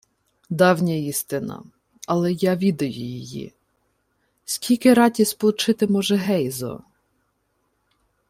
[0.49, 1.63] —Давня істина.
[2.07, 3.53] Але я відаю її.
[4.45, 6.83] Скільки раті сполчити може Гейзо?